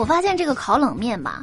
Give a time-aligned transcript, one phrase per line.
[0.00, 1.42] 我发现这个烤冷面吧，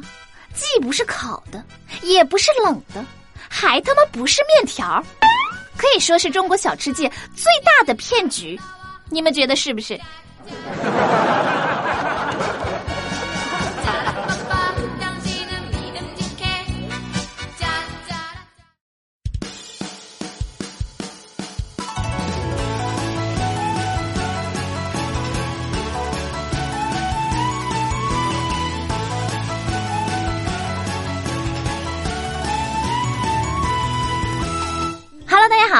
[0.52, 1.62] 既不是烤的，
[2.02, 3.04] 也不是冷的，
[3.48, 5.00] 还他妈不是面条，
[5.76, 8.58] 可以说是中国小吃界最大的骗局。
[9.10, 9.96] 你们觉得是不是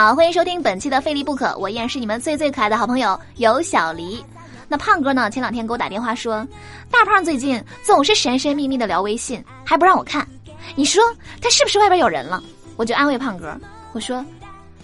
[0.09, 4.25] 好，欢迎收听本期的《非离不可》，我依然是你们最最可爱的好朋友有小黎。
[4.67, 5.29] 那胖哥呢？
[5.29, 6.49] 前两天给我打电话说，
[6.91, 10.27] 大胖最近总是神神秘秘的聊微信，还不让我看。
[10.75, 11.03] 你说
[11.43, 12.43] 他是不是外边有人了？
[12.79, 13.55] 我就安慰胖哥，
[13.93, 14.25] 我说，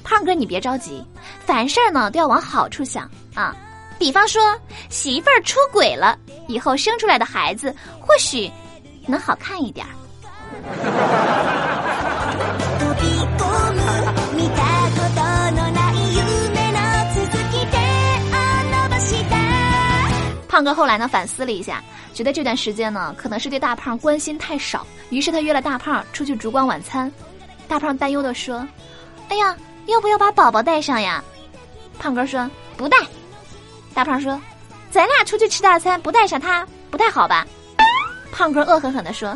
[0.02, 1.02] 胖哥你别着急，
[1.41, 3.56] 凡事呢都要往好处想啊。
[3.98, 4.43] 比方说
[4.91, 6.18] 媳妇儿出轨了，
[6.48, 8.52] 以后生出来的孩子或许
[9.06, 11.63] 能好看一点儿。
[20.55, 27.11] 胖哥后来呢反思了一下，觉得这段时间呢可能是对大胖关心太少，于是他约了大胖出去烛光晚餐。
[27.66, 28.65] 大胖担忧的说
[29.30, 31.24] ：“哎呀，要不要把宝宝带上呀？”
[31.99, 32.96] 胖哥说：“不带。”
[33.95, 34.41] 大胖说
[34.93, 37.45] ：“咱俩出去吃大餐，不带上他不太好吧？”
[38.30, 39.30] 胖哥恶狠狠的说：“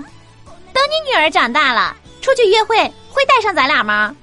[0.73, 2.77] 等你女儿长大了，出去约会
[3.11, 4.15] 会带上咱俩吗？”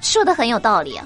[0.00, 0.98] 说的很有道理。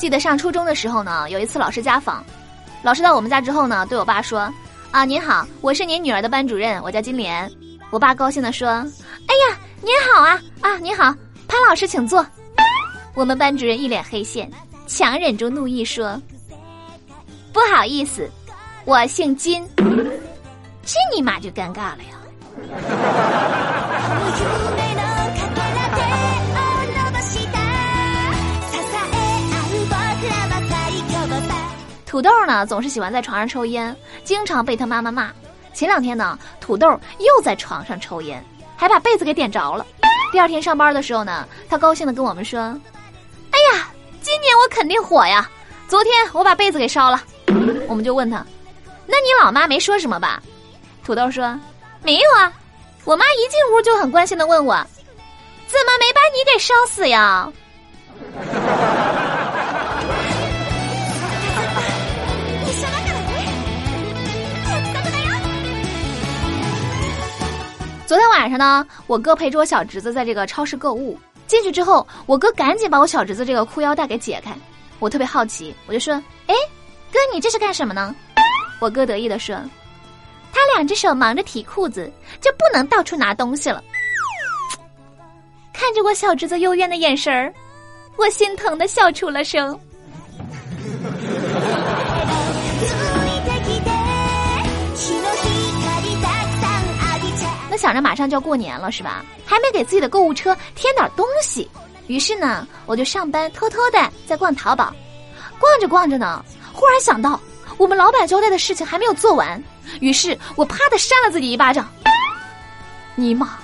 [0.00, 2.24] 记得上初中的时候呢，有一次老师家访，
[2.82, 4.50] 老师到我们家之后呢，对我爸说
[4.90, 7.52] ：“啊，您好，我是您女儿的班主任，我叫金莲。”
[7.92, 8.68] 我爸高兴的说
[9.28, 11.14] ：“哎呀，您好啊，啊，您好，
[11.46, 12.26] 潘老师请坐。”
[13.14, 14.50] 我们班主任一脸黑线，
[14.86, 16.18] 强忍住怒意说
[17.52, 18.26] ：“不好意思，
[18.86, 22.16] 我姓金。”这尼玛就尴尬了呀。
[32.10, 35.30] 土豆呢，总是喜欢在床上抽烟，经常被他妈妈骂。
[35.72, 36.88] 前两天呢，土豆
[37.20, 38.44] 又在床上抽烟，
[38.76, 39.86] 还把被子给点着了。
[40.32, 42.62] 第二天上班的时候呢，他高兴的跟我们说
[43.54, 43.88] ：“哎呀，
[44.20, 45.48] 今年我肯定火呀！
[45.86, 47.22] 昨天我把被子给烧了。”
[47.86, 48.44] 我们就问他
[49.06, 50.42] ：“那你老妈没说什么吧？”
[51.06, 51.56] 土豆说
[52.02, 52.52] ：“没有啊，
[53.04, 54.74] 我妈一进屋就很关心的问我，
[55.68, 57.48] 怎么没把你给烧死呀？”
[68.10, 71.16] 昨天晚上呢，我哥陪着我小侄子在这个超市购物。
[71.46, 74.52] 进去之后，我哥赶紧把我小侄子这个裤腰带给解开。
[74.98, 76.14] 我特别好奇，我就说
[76.48, 76.54] ：“哎，
[77.12, 78.12] 哥，你这是干什么呢？”
[78.82, 79.54] 我哥得意的说
[80.52, 83.80] ：“他两只手忙着提裤子，就不能到处拿东西了。”
[85.72, 87.54] 看着我小侄子幽怨的眼神儿，
[88.16, 89.78] 我心疼的笑出了声。
[97.90, 99.24] 想着马上就要过年了，是吧？
[99.44, 101.68] 还没给自己的购物车添点东西，
[102.06, 104.94] 于是呢，我就上班偷偷的在逛淘宝。
[105.58, 106.40] 逛着逛着呢，
[106.72, 107.40] 忽然想到
[107.78, 109.60] 我们老板交代的事情还没有做完，
[109.98, 111.88] 于是我啪的扇了自己一巴掌。
[113.16, 113.58] 尼玛，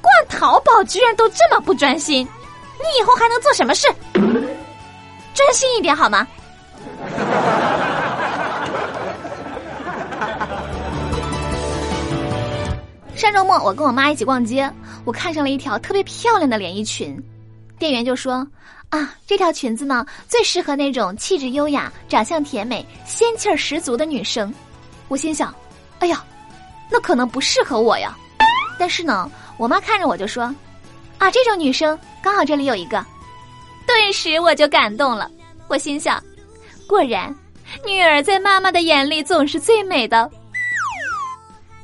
[0.00, 2.24] 逛淘宝居然都这么不专心，
[2.78, 3.88] 你以后还能做什么事？
[5.34, 6.24] 专心一点好吗？
[13.18, 14.72] 上周末我跟我妈一起逛街，
[15.04, 17.20] 我看上了一条特别漂亮的连衣裙，
[17.76, 18.46] 店员就说
[18.90, 24.54] ：“啊，这条裙子呢最适合那种气质优雅、长相甜美、仙气儿十足的女生。”
[25.08, 25.52] 我心想
[25.98, 26.24] ：“哎呀，
[26.88, 28.16] 那可能不适合我呀。”
[28.78, 30.44] 但是呢，我妈看着我就说
[31.18, 33.04] ：“啊，这种女生刚好这里有一个。”
[33.84, 35.28] 顿时我就感动了，
[35.66, 36.22] 我心想
[36.86, 37.34] ：“果然，
[37.84, 40.30] 女儿在妈妈的眼里总是最美的。”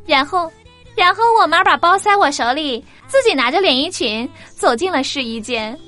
[0.07, 0.49] 然后。
[0.97, 5.79] 然后我妈把包塞我手里，自己拿着连衣裙走进了试衣间。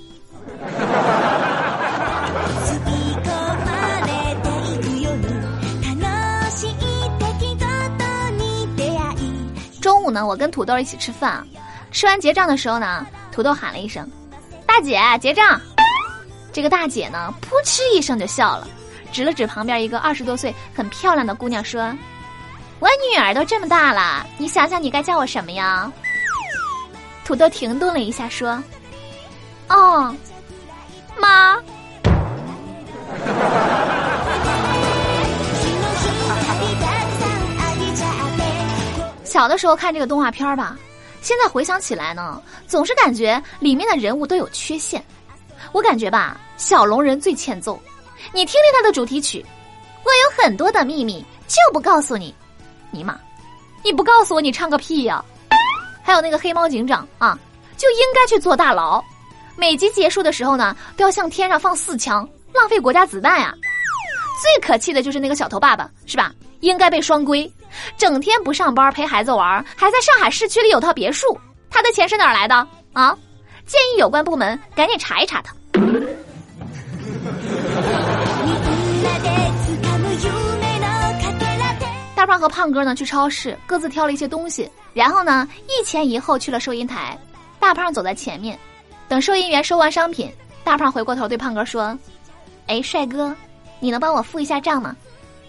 [9.81, 11.47] 中午呢，我跟土豆一起吃饭，
[11.93, 14.09] 吃完结账的时候呢，土豆喊了一声
[14.67, 15.61] ：“大姐，结账。”
[16.53, 18.67] 这个大姐呢，扑哧一声就笑了，
[19.13, 21.95] 指了指旁边一个二十多岁、很漂亮的姑娘说。
[22.79, 25.91] 我女儿都这么大了你想想你该叫我什么呀？
[27.25, 28.63] 土豆停顿了一下说
[29.69, 30.15] 哦
[31.19, 31.61] 妈。
[39.25, 40.79] 小的时候看这个动画片吧
[41.21, 45.05] 现在回想起来呢总是感觉里面的人物都有缺陷。
[45.73, 47.81] 我感觉吧小龙人最欠揍
[48.33, 49.45] 你听听他的主题曲
[50.05, 52.33] 我有很多的秘密就不告诉你
[52.91, 53.19] 尼玛，
[53.83, 55.25] 你不告诉我，你唱个屁呀！
[56.03, 57.39] 还有那个黑猫警长啊，
[57.77, 59.03] 就应该去坐大牢。
[59.57, 63.55] 每集结束的时候呢，都要向天上放四枪，浪费国家子弹呀。
[64.43, 66.33] 最可气的就是那个小头爸爸，是吧？
[66.61, 67.51] 应该被双规，
[67.97, 71.39] 整天不上班陪孩子玩，还在上海市区里有套别墅，
[71.71, 72.55] 他的钱是哪儿来的
[72.93, 73.17] 啊？
[73.67, 75.55] 建议有关部门赶紧查一查他。
[82.27, 87.17] 大胖和胖哥呢去超市，各自挑了一些东西，然后呢一前一后去了收银台。
[87.61, 88.59] 大胖走在前面，
[89.07, 90.29] 等收银员收完商品，
[90.65, 91.97] 大胖回过头对胖哥说
[92.67, 93.33] ：“哎，帅哥，
[93.79, 94.97] 你能帮我付一下账吗？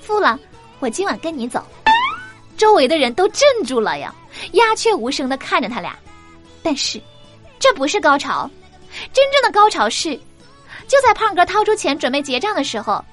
[0.02, 0.40] 付了，
[0.78, 1.66] 我今晚跟你走。”
[2.56, 4.14] 周围的人都镇住了呀，
[4.52, 5.98] 鸦雀无声的看着他俩。
[6.62, 7.02] 但是，
[7.58, 8.48] 这不是高潮，
[9.12, 10.16] 真正的高潮是，
[10.88, 13.04] 就在胖哥掏出钱准备结账的时候，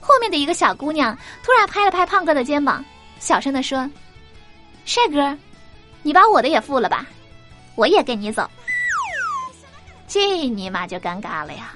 [0.00, 2.84] 后面的一个小姑娘突然拍了拍胖哥的肩膀。
[3.22, 3.88] 小声的说
[4.84, 5.38] ：“帅哥，
[6.02, 7.06] 你把我的也付了吧，
[7.76, 8.50] 我也跟你走。”
[10.08, 11.72] 这尼玛就尴尬了呀！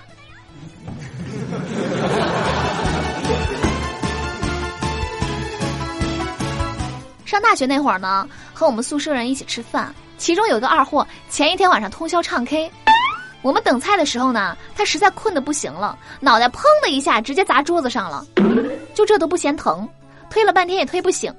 [7.25, 12.69] 上大学那会儿呢，和我们宿舍人一起吃饭，其中有个二货，前一天晚上通宵唱 K。
[13.42, 18.26] 我们等菜的时候呢，他实在困得不行了，脑袋砰的一下直接砸桌子上了，
[18.96, 19.88] 就这都不嫌疼。
[20.31, 21.32] 推了半天也推不醒，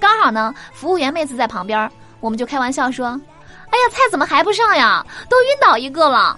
[0.00, 1.90] 刚好呢，服务员妹子在旁边，
[2.20, 3.08] 我们就开玩笑说
[3.70, 5.04] ：“哎呀，菜怎么还不上呀？
[5.28, 6.34] 都晕倒一个了。”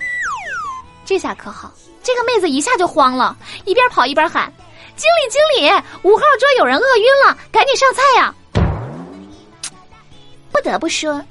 [1.04, 4.52] 这下可好，这个妹子一下就慌了，一边跑一边喊
[4.96, 5.70] ：“经理，经理，
[6.02, 8.34] 五号桌有人饿晕了，赶紧上菜呀！”
[10.52, 11.22] 不得不说，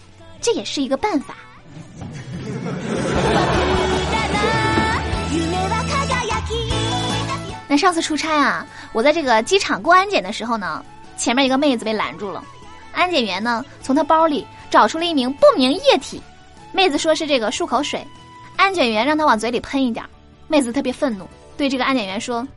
[0.41, 1.35] 这也是一个办法。
[7.79, 10.83] 上次出差啊，我在这个机场过安检的时候呢，
[11.17, 12.43] 前面一个妹子被拦住了，
[12.91, 16.21] 安检员呢从她包里找出了一名不明液体，
[16.73, 18.05] 妹子说是这个漱口水，
[18.57, 20.05] 安检员让她往嘴里喷一点，
[20.47, 21.25] 妹子特别愤怒，
[21.57, 22.47] 对这个安检员说：“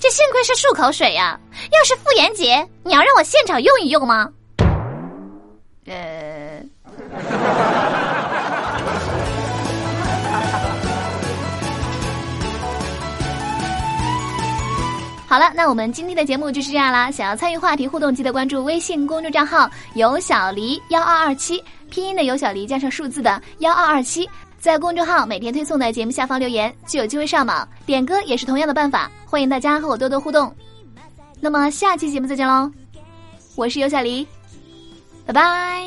[0.00, 1.38] 这幸亏是漱口水呀，
[1.72, 4.30] 要是妇炎洁，你要让我现场用一用吗？”
[5.86, 6.39] 呃。
[15.30, 17.08] 好了，那我们今天的节目就是这样啦。
[17.08, 24.28] 想要参与话题互动，记得关注微信公众账号“有小黎幺二二七”，拼音的有小黎加上数字的幺二二七，
[24.58, 27.68] 在公众号每天推送的节目下方留言，就有机会上榜。
[27.86, 30.52] 点歌也是同样的办法，欢迎大家和我多多互动。
[31.38, 32.68] 那么下期节目再见喽，
[33.54, 34.26] 我是有小黎，
[35.24, 35.86] 拜拜。